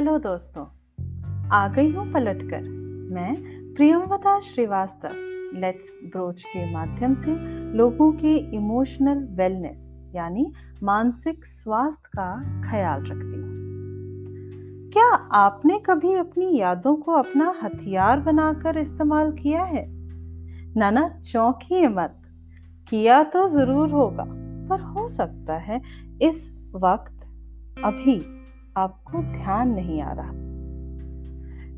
Hello 0.00 0.18
दोस्तों, 0.18 0.62
आ 1.52 1.68
गई 1.68 1.90
हूँ 1.92 2.12
पलट 2.12 2.42
कर 2.42 2.62
मैं 3.14 3.34
प्रियमवदा 3.74 4.38
श्रीवास्तव 4.40 5.10
लेट्स 5.60 5.90
ब्रोच 6.04 6.42
के 6.42 6.72
माध्यम 6.72 7.14
से 7.14 7.34
लोगों 7.76 8.12
के 8.12 8.34
इमोशनल 8.56 9.18
वेलनेस 9.36 9.82
यानी 10.14 10.52
मानसिक 10.82 11.44
स्वास्थ्य 11.44 12.08
का 12.08 12.30
ख्याल 12.70 13.02
रखती 13.02 13.40
हूँ। 13.40 14.90
क्या 14.90 15.10
आपने 15.36 15.78
कभी 15.78 16.14
अपनी 16.14 16.56
यादों 16.58 16.96
को 16.96 17.12
अपना 17.12 17.54
हथियार 17.62 18.20
बनाकर 18.20 18.78
इस्तेमाल 18.78 19.32
किया 19.32 19.64
है? 19.64 19.86
नाना, 20.76 21.08
चौंकिए 21.32 21.88
मत। 21.88 22.20
किया 22.88 23.22
तो 23.22 23.48
ज़रूर 23.48 23.90
होगा, 23.90 24.24
पर 24.70 24.80
हो 24.80 25.08
सकता 25.08 25.58
है 25.58 25.80
इस 26.22 26.52
वक्त, 26.74 27.16
अभी। 27.84 28.39
आपको 28.80 29.22
ध्यान 29.22 29.70
नहीं 29.70 30.00
आ 30.02 30.12
रहा। 30.12 30.32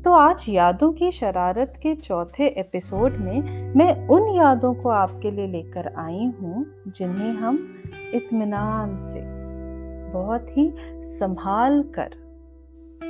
तो 0.03 0.11
आज 0.11 0.45
यादों 0.49 0.91
की 0.93 1.11
शरारत 1.11 1.73
के 1.77 1.95
चौथे 1.95 2.47
एपिसोड 2.59 3.17
में 3.17 3.73
मैं 3.75 4.07
उन 4.07 4.27
यादों 4.35 4.73
को 4.73 4.89
आपके 4.89 5.31
लिए 5.31 5.47
लेकर 5.47 5.93
आई 5.97 6.25
हूँ, 6.41 6.65
जिन्हें 6.87 7.31
हम 7.33 7.57
इत्मीनान 8.13 8.97
से, 8.99 9.21
बहुत 10.13 10.57
ही 10.57 10.69
संभाल 11.13 11.81
कर, 11.99 12.09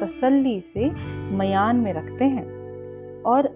तसल्ली 0.01 0.59
से 0.61 0.89
मयान 1.37 1.75
में 1.75 1.93
रखते 1.93 2.25
हैं 2.25 3.23
और 3.23 3.47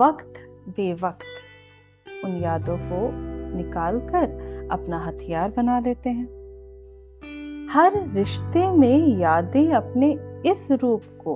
वक्त 0.00 0.40
बेवक्त 0.68 2.24
उन 2.24 2.36
यादों 2.36 2.78
को 2.78 3.08
निकाल 3.56 4.00
कर 4.00 4.68
अपना 4.72 4.98
हथियार 4.98 5.52
बना 5.56 5.78
लेते 5.78 6.10
हैं। 6.10 6.45
हर 7.70 7.94
रिश्ते 8.14 8.68
में 8.70 9.18
यादें 9.18 9.72
अपने 9.72 10.10
इस 10.46 10.68
रूप 10.72 11.02
को 11.24 11.34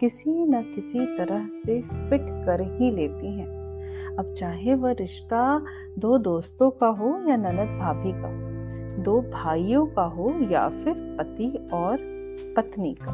किसी 0.00 0.30
न 0.30 0.62
किसी 0.74 1.06
तरह 1.16 1.46
से 1.56 1.80
फिट 1.80 2.26
कर 2.46 2.60
ही 2.72 2.90
लेती 2.90 3.32
हैं। 3.32 4.16
अब 4.18 4.32
चाहे 4.32 4.74
वह 4.74 4.92
रिश्ता 4.92 5.42
दो 5.98 6.18
दोस्तों 6.18 6.70
का 6.70 6.86
हो 6.90 7.08
या 7.28 7.36
ननद 7.36 7.78
भाभी 7.80 8.12
का, 8.12 8.30
दो 9.02 9.20
भाइयों 9.32 9.86
का 9.86 10.04
हो 10.06 10.30
या 10.50 10.68
फिर 10.68 10.94
पति 11.18 11.50
और 11.72 11.98
पत्नी 12.56 12.94
का। 13.00 13.12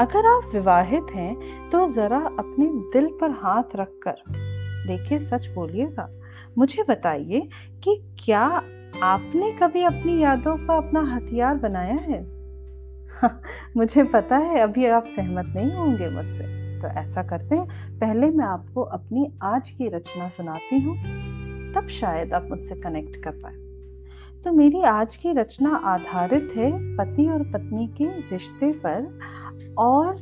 अगर 0.00 0.26
आप 0.26 0.50
विवाहित 0.54 1.14
हैं 1.14 1.70
तो 1.70 1.86
जरा 1.92 2.18
अपने 2.38 2.66
दिल 2.92 3.08
पर 3.20 3.30
हाथ 3.38 3.76
रखकर, 3.76 4.22
देखिए 4.86 5.18
सच 5.20 5.48
बोलिएगा, 5.54 6.08
मुझे 6.58 6.82
बताइए 6.88 7.40
कि 7.84 8.00
क्या 8.24 8.46
आपने 9.02 9.52
कभी 9.52 9.82
अपनी 9.82 10.22
यादों 10.22 10.56
का 10.56 10.76
अपना 10.76 11.14
हथियार 11.14 11.56
बनाया 11.56 11.94
है? 11.94 12.26
मुझे 13.76 14.04
पता 14.04 14.36
है, 14.36 14.58
अभी 14.58 14.86
आप 14.86 15.06
सहमत 15.06 15.44
नहीं 15.56 15.72
होंगे 15.72 16.08
मुझसे। 16.08 16.44
तो 16.80 16.88
ऐसा 16.88 17.22
करते 17.22 17.56
हैं, 17.56 17.98
पहले 17.98 18.26
मैं 18.26 18.44
आपको 18.44 18.82
अपनी 18.82 19.32
आज 19.42 19.70
की 19.70 19.88
रचना 19.88 20.28
सुनाती 20.28 20.80
हूँ, 20.80 20.96
तब 21.72 21.88
शायद 21.88 22.34
आप 22.34 22.46
मुझसे 22.50 22.74
कनेक्ट 22.74 23.24
कर 23.24 23.30
पाए। 23.30 23.54
तो 24.42 24.52
मेरी 24.52 24.82
आज 24.82 25.16
की 25.16 25.32
रचना 25.32 25.70
आधारित 25.70 26.52
है 26.56 26.96
पति 26.96 27.28
और 27.28 27.42
पत्नी 27.42 27.86
के 27.86 28.04
रिश्ते 28.04 28.72
पर, 28.72 29.18
और 29.78 30.16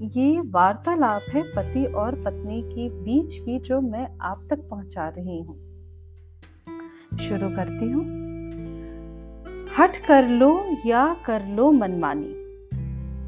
ये 0.00 0.40
वार्तालाप 0.40 1.22
है 1.28 1.42
पति 1.42 1.84
और 1.84 2.14
पत्नी 2.14 2.62
के 2.62 2.88
बीच 2.88 3.34
की 3.34 3.58
जो 3.58 3.80
मैं 3.80 4.18
आप 4.22 4.46
तक 4.50 4.58
पहुँचा 4.70 5.08
रही 5.08 5.42
हूँ। 5.42 5.64
शुरू 7.20 7.48
करती 7.48 7.90
हूँ। 7.90 8.23
हट 9.78 9.96
कर 9.96 10.28
लो 10.28 10.64
या 10.86 11.16
कर 11.26 11.46
लो 11.46 11.72
मनमानी। 11.72 12.34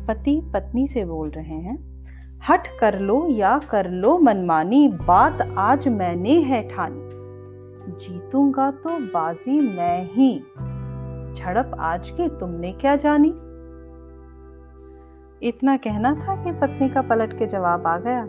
पति 0.06 0.50
पत्नी 0.54 0.88
से 0.88 1.04
बोल 1.04 1.30
रहे 1.30 1.54
हैं, 1.54 2.06
हट 2.48 2.68
कर 2.80 3.00
लो 3.00 3.26
या 3.28 3.60
कर 3.70 3.90
लो 3.90 4.18
मनमानी, 4.18 4.88
बात 4.88 5.54
आज 5.58 5.88
मैंने 5.88 6.40
है 6.40 6.68
ठानी। 6.68 7.00
जीतूँगा 7.92 8.70
तो 8.70 8.98
बाजी 8.98 9.60
मैं 9.60 10.10
ही। 10.12 10.38
झड़प 11.40 11.76
आज 11.80 12.10
की 12.10 12.28
तुमने 12.28 12.72
क्या 12.72 12.96
जानी? 12.96 13.28
इतना 15.48 15.76
कहना 15.76 16.14
था 16.14 16.44
कि 16.44 16.52
पत्नी 16.52 16.88
का 16.88 17.02
पलट 17.02 17.38
के 17.38 17.46
जवाब 17.46 17.86
आ 17.86 17.98
गया। 17.98 18.26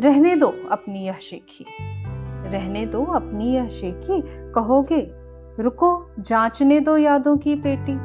रहने 0.00 0.36
दो 0.36 0.52
अपनी 0.70 1.06
यह 1.06 1.18
शेखी। 1.20 1.64
रहने 2.48 2.86
दो 2.86 3.04
अपनी 3.04 3.54
यह 3.54 3.68
शेखी, 3.68 4.22
कहोगे 4.52 5.25
रुको, 5.60 6.10
जांचने 6.18 6.80
दो 6.80 6.96
यादों 6.96 7.36
की 7.36 7.54
पेटी। 7.54 7.98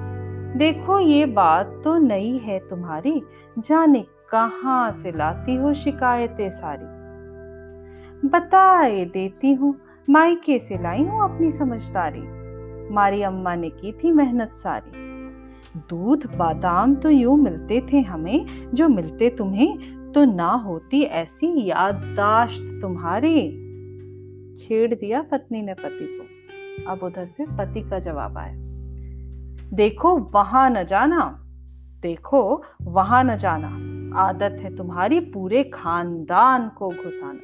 देखो, 0.58 1.00
ये 1.00 1.26
बात 1.26 1.82
तो 1.84 1.98
नई 1.98 2.38
है 2.38 2.60
तुम्हारी, 2.60 3.22
जाने 3.60 4.06
कहाँ 4.30 4.92
से 4.92 5.12
लाती 5.12 5.56
हो 5.56 5.74
शिकायतें 5.74 6.52
सारी। 6.52 7.02
बताए 8.28 9.06
देती 9.06 9.54
हूँ, 9.54 9.76
मायके 10.10 10.60
से 10.60 10.84
लाई 10.84 11.04
हूँ 11.04 11.24
अपनी 11.24 11.52
समझदारी। 11.52 12.22
मारी 12.94 13.22
अम्मा 13.22 13.56
ने 13.56 13.70
की 13.70 13.92
थी 13.92 14.12
मेहनत 14.12 14.52
सारी। 14.54 14.92
दूध, 15.78 16.36
बादाम 16.36 16.96
तो 16.96 17.10
यूँ 17.10 17.38
मिलते 17.38 17.86
थे 17.94 18.00
हमें, 18.00 18.46
जो 18.74 18.88
मिलते 18.90 19.30
तुम्हें 19.30 19.78
तो 20.12 20.26
ना 20.26 20.52
होती 20.52 21.02
ऐसी 21.02 21.66
याददाश्त 21.66 22.80
तुम्हारी। 22.82 23.50
छेड़ 24.58 24.96
दिया 24.96 25.22
पत्नी 25.22 25.62
ने 25.62 25.74
पति 25.74 26.18
को। 26.20 26.21
अब 26.88 27.00
उधर 27.04 27.26
से 27.26 27.46
पति 27.46 27.82
का 27.82 28.00
जवाब 28.00 28.38
आया। 28.38 28.54
देखो, 29.74 30.18
वहाँ 30.18 30.70
न 30.70 30.84
जाना। 30.84 31.46
देखो, 32.02 32.64
वहाँ 32.82 33.24
न 33.24 33.38
जाना। 33.38 33.92
आदत 34.20 34.58
है 34.62 34.76
तुम्हारी 34.76 35.20
पूरे 35.20 35.64
खानदान 35.64 36.70
को 36.70 36.90
घुसाना। 36.90 37.40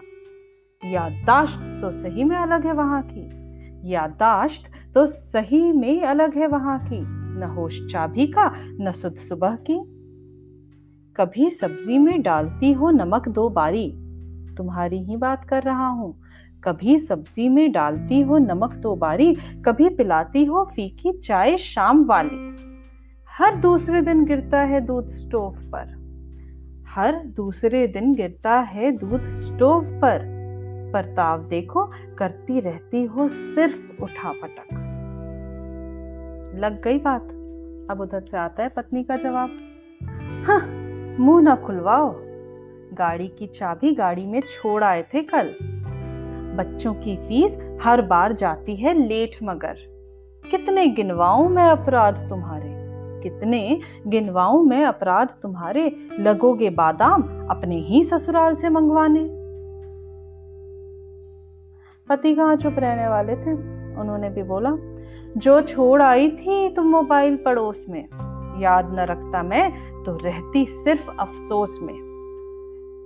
यादाश्त 0.89 1.59
तो 1.59 1.91
सही 1.91 2.23
में 2.23 2.35
अलग 2.35 2.65
है 2.65 2.73
वहाँ 2.73 3.07
की। 3.13 3.47
यादाश्त 3.93 4.63
तो 4.93 5.05
सही 5.05 5.71
में 5.71 6.03
अलग 6.03 6.37
है 6.37 6.47
वहाँ 6.47 6.79
की। 6.79 6.99
न 7.39 7.43
होश 7.43 7.87
चाबी 7.91 8.27
का, 8.27 8.51
न 8.57 8.91
सुध 8.91 9.13
सुबह 9.13 9.55
की। 9.55 9.79
कभी 11.17 11.49
सब्ज़ी 11.49 11.97
में 11.97 12.21
डालती 12.21 12.71
हो 12.71 12.91
नमक 12.91 13.29
दो 13.29 13.49
बारी। 13.49 13.91
तुम्हारी 14.57 15.03
ही 15.03 15.17
बात 15.17 15.45
कर 15.45 15.63
रहा 15.63 15.87
हूँ। 15.87 16.21
कभी 16.67 16.99
सब्ज़ी 16.99 17.49
में 17.49 17.71
डालती 17.71 18.21
हो 18.21 18.37
नमक 18.37 18.73
दो 18.73 18.95
बारी, 18.95 19.35
कभी 19.65 19.89
पिलाती 19.89 20.45
हो 20.45 20.63
फीकी 20.75 21.11
चाय 21.11 21.57
शाम 21.57 22.05
वाली। 22.05 22.55
हर 23.37 23.55
दूसरे 23.55 24.01
दिन 24.01 24.25
गिरता 24.25 24.61
है 24.61 24.81
दूध 24.81 25.05
स्टोव 25.05 25.55
पर। 25.57 25.97
हर 26.89 27.15
दूसरे 27.15 27.87
दिन 27.87 28.13
गिरता 28.13 28.59
है 28.59 28.91
दूध 28.91 29.21
स्टोव 29.21 29.85
पर। 29.85 30.37
परताव 30.93 31.43
देखो, 31.43 31.91
करती 32.17 32.59
रहती 32.59 33.05
हो 33.05 33.27
सिर्फ़ 33.27 34.03
उठा 34.03 34.31
पटक 34.31 34.83
लग 36.55 36.81
गई 36.83 36.97
बात। 36.97 37.23
अब 37.91 37.97
उधर 38.01 38.19
से 38.19 38.37
आता 38.37 38.63
है 38.63 38.69
पत्नी 38.69 39.03
का 39.03 39.15
जवाब। 39.15 39.49
हाँ 40.47 40.59
मुँह 41.19 41.41
ना 41.41 41.55
खुलवाओ। 41.55 42.15
गाड़ी 42.93 43.27
की 43.27 43.47
चाबी 43.47 43.95
गाड़ी 43.95 44.25
में 44.25 44.41
छोड़ 44.41 44.83
आए 44.83 45.03
थे 45.03 45.21
कल। 45.21 45.76
बच्चों 46.57 46.93
की 46.93 47.17
फ़ीस 47.17 47.57
हर 47.83 48.01
बार 48.01 48.33
जाती 48.33 48.75
है 48.75 49.07
लेट 49.07 49.31
मगर। 49.43 49.75
कितने 50.51 50.87
गिनवाऊं 50.87 51.49
मैं 51.49 51.67
अपराध 51.69 52.29
तुम्हारे? 52.29 52.73
कितने 53.23 53.79
गिनवाऊं 54.07 54.63
मैं 54.63 54.85
अपराध 54.85 55.27
तुम्हारे? 55.41 55.95
लगोगे 56.19 56.69
बादाम 56.69 57.47
अपने 57.49 57.77
ही 57.77 58.03
ससुराल 58.03 58.55
से 58.55 58.69
मंगवाने। 58.69 59.29
पति 62.09 62.35
कहाँ 62.35 62.55
चुप 62.55 62.75
रहने 62.77 63.07
वाले 63.07 63.35
थे? 63.35 63.53
उन्होंने 63.95 64.29
भी 64.29 64.43
बोला, 64.43 64.73
जो 65.37 65.61
छोड़ 65.61 66.01
आई 66.01 66.29
थी 66.31 66.69
तुम 66.69 66.85
मोबाइल 66.85 67.35
पड़ोस 67.35 67.85
में। 67.89 68.05
याद 68.59 68.93
न 68.93 68.99
रखता 68.99 69.43
मैं 69.43 69.71
तो 70.03 70.17
रहती 70.17 70.65
सिर्फ़ 70.65 71.09
अफसोस 71.19 71.79
में। 71.81 71.95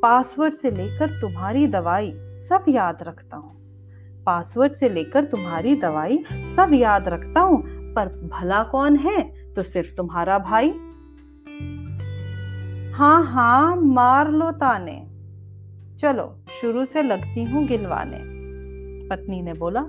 पासवर्ड 0.03 0.53
से 0.53 0.71
लेकर 0.71 1.07
तुम्हारी 1.07 1.67
दवाई 1.67 2.13
सब 2.49 2.65
याद 2.69 3.03
रखता 3.03 3.37
हूँ। 3.37 3.61
पासवर्ड 4.25 4.73
से 4.73 4.89
लेकर 4.89 5.25
तुम्हारी 5.25 5.75
दवाई 5.75 6.23
सब 6.31 6.71
याद 6.73 7.07
रखता 7.07 7.41
हूँ, 7.41 7.63
पर 7.93 8.07
भला 8.07 8.63
कौन 8.63 8.95
है? 8.95 9.21
तो 9.53 9.63
सिर्फ़ 9.63 9.95
तुम्हारा 9.95 10.39
भाई। 10.39 10.69
हाँ 12.93 13.23
हाँ 13.23 13.75
मार 13.75 14.31
लो 14.31 14.51
ताने। 14.51 15.07
चलो, 15.99 16.43
शुरू 16.61 16.85
से 16.85 17.01
लगती 17.03 17.43
हूँ 17.43 17.65
गिलवाने। 17.65 18.17
पत्नी 19.09 19.41
ने 19.41 19.53
बोला 19.53 19.85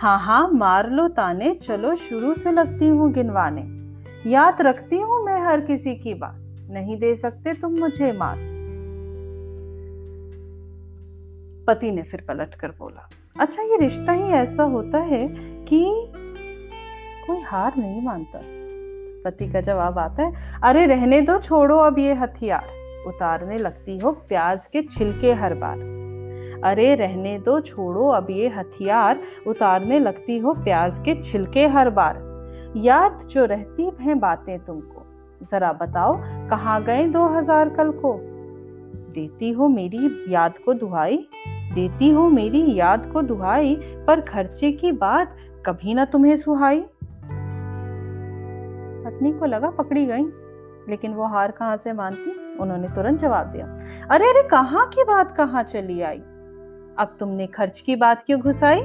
हाँ 0.00 0.18
हाँ 0.18 0.48
मार 0.48 0.90
लो 0.90 1.08
ताने, 1.08 1.54
चलो, 1.54 1.94
शुरू 1.94 2.34
से 2.34 2.52
लगती 2.52 2.88
हूँ 2.88 3.12
गिनवाने 3.12 3.82
याद 4.30 4.56
रखती 4.60 4.96
हूँ 4.96 5.24
मैं 5.24 5.40
हर 5.40 5.60
किसी 5.60 5.94
की 5.94 6.14
बात। 6.14 6.38
नहीं 6.70 6.98
दे 6.98 7.16
सकते 7.16 7.54
तुम 7.54 7.78
मुझे 7.78 8.12
मात 8.12 8.38
पति 11.66 11.90
ने 11.90 12.02
फिर 12.02 12.24
पलट 12.28 12.54
कर 12.54 12.68
बोला 12.68 13.08
अच्छा 13.40 13.62
ये 13.62 13.76
रिश्ता 13.76 14.12
ही 14.12 14.22
ऐसा 14.22 14.62
होता 14.62 14.98
है 14.98 15.28
कि 15.64 16.12
कोई 17.26 17.40
हार 17.40 17.72
नहीं 17.78 18.02
मानता? 18.02 18.40
पति 19.24 19.48
का 19.48 19.60
जवाब 19.60 19.98
आता 19.98 20.22
है, 20.22 20.32
अरे, 20.62 20.86
रहने 20.86 21.20
दो, 21.20 21.38
छोड़ो 21.38 21.78
अब 21.78 21.98
ये 21.98 22.14
हथियार। 22.14 22.64
उतारने 23.06 23.56
लगती 23.56 23.98
हो 23.98 24.12
प्याज 24.12 24.66
के 24.66 24.82
छिलके 24.82 25.32
हर 25.32 25.54
बार। 25.54 25.78
अरे, 26.64 26.94
रहने 26.94 27.38
दो, 27.38 27.60
छोड़ो 27.60 28.08
अब 28.08 28.26
ये 28.30 28.48
हथियार। 28.48 29.20
उतारने 29.46 29.98
लगती 29.98 30.38
हो 30.38 30.52
प्याज 30.52 30.98
के 30.98 31.22
छिलके 31.22 31.66
हर 31.66 31.90
बार। 31.90 32.32
याद 32.76 33.18
जो 33.30 33.44
रहती 33.44 33.92
हैं 34.00 34.20
बातें 34.20 34.58
तुमको, 34.58 35.02
जरा 35.52 35.72
बताओ 35.72 36.18
कहाँ 36.48 36.84
गए 36.84 37.06
दो 37.06 37.26
हज़ार 37.26 37.68
कल 37.68 37.90
को? 37.90 38.20
देती 39.14 39.50
हो 39.50 39.68
मेरी 39.68 40.24
याद 40.28 40.58
को 40.58 40.74
दुहाई? 40.74 41.28
देती 41.74 42.10
हो 42.10 42.28
मेरी 42.28 42.74
याद 42.74 43.06
को 43.06 43.22
दुहाई, 43.22 43.74
पर 44.06 44.20
खर्चे 44.20 44.72
की 44.72 44.92
बात 44.92 45.36
कभी 45.66 45.94
ना 45.94 46.04
तुम्हें 46.04 46.36
सुहाई। 46.36 46.80
पत्नी 49.04 49.32
को 49.32 49.44
लगा 49.44 49.70
पकड़ी 49.70 50.06
गई, 50.06 50.24
लेकिन 50.88 51.14
वो 51.14 51.26
हार 51.26 51.50
कहाँ 51.50 51.76
से 51.76 51.92
मानती? 51.92 52.58
उन्होंने 52.60 52.88
तुरंत 52.88 53.20
जवाब 53.20 53.46
दिया, 53.46 53.66
अरे 54.10 54.28
अरे, 54.28 54.48
कहाँ 54.48 54.86
की 54.86 55.04
बात 55.04 55.36
कहाँ 55.36 55.62
चली 55.62 56.00
आई? 56.00 56.18
अब 56.98 57.16
तुमने 57.20 57.46
खर्च 57.46 57.80
की 57.80 57.96
बात 57.96 58.22
क्यों 58.26 58.40
घुसाई? 58.40 58.80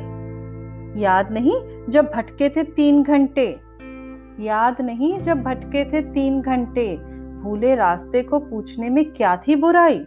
याद 1.02 1.32
नहीं 1.32 1.54
जब 1.90 2.06
भटके 2.06 2.50
थे 2.50 2.64
तीन 2.64 3.04
घंटे। 3.04 3.60
याद 4.40 4.82
नहीं 4.82 5.20
जब 5.20 5.42
भटके 5.44 5.84
थे 5.86 6.02
तीन 6.02 6.42
घंटे। 6.42 6.98
भूले 7.42 7.76
रास्ते 7.76 8.22
को 8.24 8.40
पूछने 8.40 8.90
में 8.90 9.06
क्या 9.12 9.36
थी 9.38 9.56
बुराई? 9.56 10.06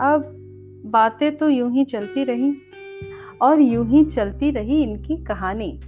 अब 0.00 0.30
बातें 0.86 1.36
तो 1.36 1.48
यूँ 1.48 1.72
ही 1.72 1.84
चलती 1.84 2.24
रही, 2.24 2.54
और 3.42 3.60
यूँ 3.60 3.86
ही 3.86 4.04
चलती 4.04 4.50
रही 4.50 4.82
इनकी 4.82 5.16
कहानी। 5.16 5.80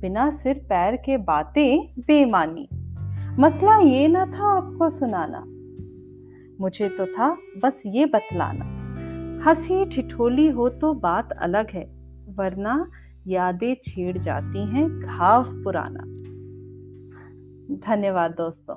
बिना 0.00 0.30
सिर 0.30 0.58
पैर 0.68 0.96
के 0.96 1.16
बातें 1.16 1.94
बेमानी। 2.06 2.68
मसला 3.38 3.78
ये 3.78 4.08
ना 4.08 4.24
था 4.26 4.56
आपको 4.56 4.90
सुनाना। 4.90 5.44
मुझे 6.60 6.88
तो 6.88 7.06
था 7.06 7.36
बस 7.62 7.82
ये 7.86 8.06
बतलाना। 8.06 8.64
हँसी 9.44 9.84
ठिठोली 9.84 10.48
हो 10.48 10.68
तो 10.68 10.94
बात 10.94 11.32
अलग 11.32 11.70
है, 11.70 11.84
वरना 12.28 12.90
यादें 13.26 13.74
छेड़ 13.84 14.18
जाती 14.18 14.58
हैं 14.58 15.00
घाव 15.00 15.44
पुराना। 15.64 16.04
धन्यवाद 17.86 18.30
दोस्तों। 18.30 18.76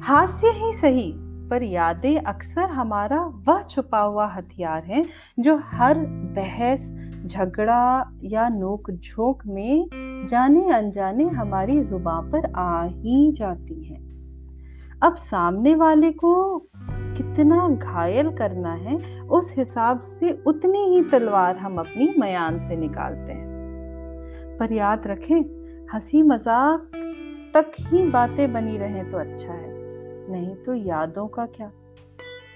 हास्य 0.00 0.48
ही 0.48 0.72
सही 0.74 1.12
पर 1.50 1.62
यादें 1.62 2.20
अक्सर 2.20 2.62
हमारा 2.62 3.20
वह 3.48 3.62
छुपा 3.62 4.00
हुआ 4.00 4.26
हथियार 4.26 4.84
है, 4.84 5.04
जो 5.40 5.56
हर 5.56 5.98
बहस, 6.36 6.90
झगड़ा 7.26 8.12
या 8.22 8.48
नोक 8.48 8.90
झोंक 8.90 9.42
में 9.46 9.88
जाने 10.28 10.72
अनजाने 10.72 11.24
हमारी 11.24 11.80
ज़ुबान 11.80 12.30
पर 12.30 12.52
आ 12.56 12.84
ही 12.84 13.32
जाती 13.32 13.84
है। 13.84 13.96
अब 15.02 15.16
सामने 15.16 15.74
वाले 15.74 16.12
को 16.12 16.58
कितना 17.16 17.68
घायल 17.68 18.30
करना 18.30 18.72
है, 18.72 19.20
उस 19.20 19.54
हिसाब 19.56 20.00
से 20.00 20.42
उतनी 20.46 20.78
ही 20.78 21.02
तलवार 21.02 21.56
हम 21.56 21.78
अपनी 21.78 22.14
मयान 22.18 22.60
से 22.60 22.76
निकालते 22.76 23.32
हैं। 23.32 24.56
पर 24.60 24.72
याद 24.72 25.06
रखें 25.06 25.40
हँसी 25.94 26.22
मज़ाक 26.22 26.90
तक 27.54 27.72
ही 27.80 28.08
बातें 28.08 28.52
बनी 28.52 28.78
रहें 28.78 29.10
तो 29.10 29.18
अच्छा 29.18 29.52
है। 29.52 29.73
नहीं 30.30 30.54
तो 30.54 30.74
यादों 30.74 31.26
का 31.26 31.46
क्या? 31.46 31.70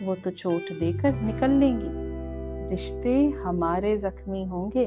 वो 0.02 0.14
तो 0.14 0.30
चोट 0.30 0.62
देकर 0.80 1.12
निकल 1.14 1.50
लेंगी। 1.50 2.08
रिश्ते 2.70 3.26
हमारे 3.26 3.98
जख्मी 3.98 4.44
होंगे। 4.44 4.86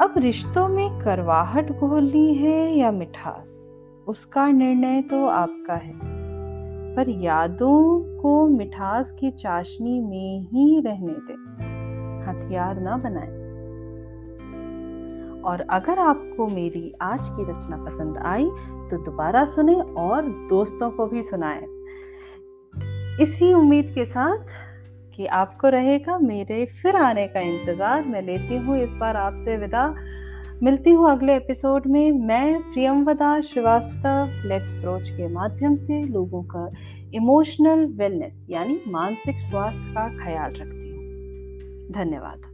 अब 0.00 0.14
रिश्तों 0.16 0.68
में 0.68 1.00
करवाहट 1.00 1.72
घोलनी 1.72 2.34
है 2.34 2.78
या 2.78 2.90
मिठास? 2.90 3.68
उसका 4.08 4.48
निर्णय 4.48 5.02
तो 5.02 5.26
आपका 5.26 5.74
है। 5.74 5.94
पर 6.96 7.08
यादों 7.08 8.00
को 8.20 8.48
मिठास 8.48 9.12
की 9.12 9.30
चाशनी 9.30 10.00
में 10.00 10.40
ही 10.40 10.80
रहने 10.80 11.12
दें। 11.12 11.46
हथियार 12.26 12.80
ना 12.80 12.96
बनाए। 12.96 13.35
और 15.46 15.60
अगर 15.70 15.98
आपको 15.98 16.46
मेरी 16.46 16.92
आज 17.02 17.28
की 17.28 17.50
रचना 17.50 17.76
पसंद 17.84 18.18
आई 18.26 18.44
तो 18.90 19.02
दोबारा 19.04 19.44
सुने 19.46 19.74
और 19.98 20.28
दोस्तों 20.50 20.90
को 20.90 21.06
भी 21.06 21.22
सुनाएँ। 21.22 21.66
इसी 23.22 23.52
उम्मीद 23.54 23.92
के 23.94 24.04
साथ 24.06 24.48
कि 25.16 25.26
आपको 25.34 25.68
रहेगा 25.68 26.18
मेरे 26.18 26.64
फिर 26.82 26.96
आने 26.96 27.26
का 27.28 27.40
इंतज़ार। 27.42 28.04
मैं 28.04 28.22
लेती 28.22 28.56
हूँ 28.56 28.78
इस 28.78 28.92
बार 28.94 29.16
आपसे 29.16 29.56
विदा। 29.56 29.86
मिलती 30.62 30.90
हूँ 30.90 31.10
अगले 31.10 31.36
एपिसोड 31.36 31.86
में। 31.86 32.12
मैं 32.26 32.72
प्रियमवदा 32.72 33.40
श्रीवास्तव 33.40 34.48
लेट्स 34.48 34.72
ब्रोच 34.72 35.08
के 35.10 35.28
माध्यम 35.28 35.74
से 35.74 36.02
लोगों 36.02 36.42
का 36.44 36.68
इमोशनल 37.14 37.84
वेलनेस 37.98 38.46
यानी 38.50 38.80
मानसिक 38.88 39.40
स्वास्थ्य 39.40 39.92
का 39.94 40.08
ख्याल 40.16 40.52
रखती 40.52 40.90
हूँ। 40.90 41.92
धन्यवाद। 41.94 42.45